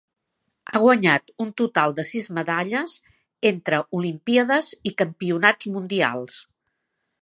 [0.69, 2.97] Ha guanyat un total de sis medalles
[3.53, 6.45] entre Olimpíades i Campionats Mundials.